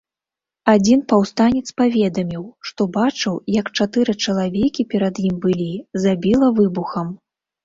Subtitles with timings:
[0.71, 5.69] Адзін паўстанец паведаміў, што бачыў як чатыры чалавекі перад ім былі
[6.09, 7.07] забіла выбухам.